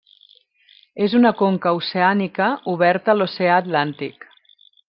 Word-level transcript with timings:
És 1.07 1.13
una 1.19 1.31
conca 1.43 1.75
oceànica 1.81 2.49
oberta 2.75 3.15
a 3.15 3.19
l'oceà 3.19 3.63
Atlàntic. 3.63 4.31